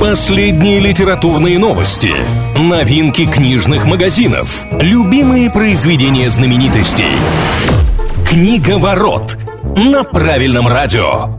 [0.00, 2.14] Последние литературные новости,
[2.56, 7.18] новинки книжных магазинов, любимые произведения знаменитостей.
[8.24, 9.36] Книга ворот
[9.76, 11.30] на правильном радио.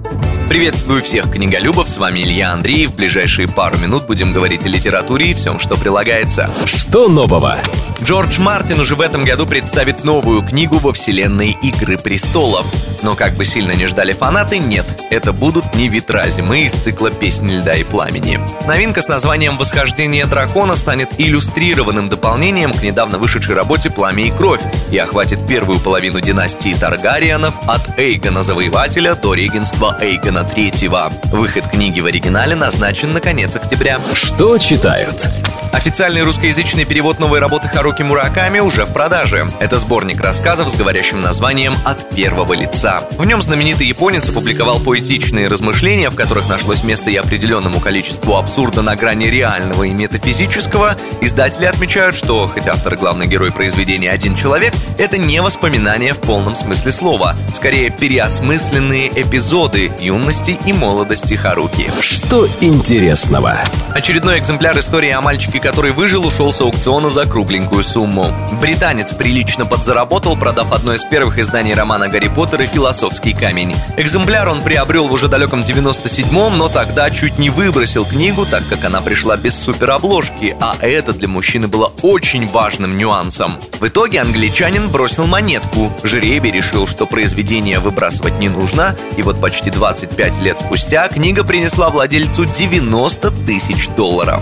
[0.49, 2.91] Приветствую всех книголюбов, с вами Илья Андреев.
[2.91, 6.49] В ближайшие пару минут будем говорить о литературе и всем, что прилагается.
[6.65, 7.60] Что нового?
[8.03, 12.65] Джордж Мартин уже в этом году представит новую книгу во вселенной «Игры престолов».
[13.02, 17.12] Но как бы сильно не ждали фанаты, нет, это будут не ветра зимы из цикла
[17.12, 18.40] «Песни льда и пламени».
[18.68, 24.62] Новинка с названием «Восхождение дракона» станет иллюстрированным дополнением к недавно вышедшей работе «Пламя и кровь»
[24.91, 31.31] и охватит первую половину династии Таргариенов от Эйгона Завоевателя до регенства Эйгона III.
[31.31, 33.99] Выход книги в оригинале назначен на конец октября.
[34.13, 35.27] Что читают?
[35.71, 39.47] Официальный русскоязычный перевод новой работы Харуки Мураками уже в продаже.
[39.59, 43.03] Это сборник рассказов с говорящим названием «От первого лица».
[43.11, 48.81] В нем знаменитый японец опубликовал поэтичные размышления, в которых нашлось место и определенному количеству абсурда
[48.81, 50.95] на грани реального и метафизического.
[51.21, 56.20] Издатели отмечают, что, хоть автор и главный герой произведения один человек, это не воспоминания в
[56.20, 57.37] полном смысле слова.
[57.54, 61.91] Скорее, переосмысленные эпизоды юности и молодости Харуки.
[62.01, 63.55] Что интересного?
[63.93, 68.34] Очередной экземпляр истории о мальчике который выжил, ушел с аукциона за кругленькую сумму.
[68.62, 73.76] Британец прилично подзаработал, продав одно из первых изданий романа «Гарри Поттер» и «Философский камень».
[73.98, 78.84] Экземпляр он приобрел в уже далеком 97-м, но тогда чуть не выбросил книгу, так как
[78.86, 83.58] она пришла без суперобложки, а это для мужчины было очень важным нюансом.
[83.80, 85.92] В итоге англичанин бросил монетку.
[86.04, 91.90] Жребий решил, что произведение выбрасывать не нужно, и вот почти 25 лет спустя книга принесла
[91.90, 94.42] владельцу 90 тысяч долларов.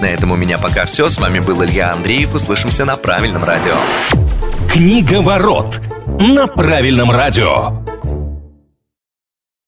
[0.00, 1.08] На этом у меня пока все.
[1.08, 2.34] С вами был Илья Андреев.
[2.34, 3.74] Услышимся на правильном радио.
[4.68, 7.83] Книга ворот на правильном радио.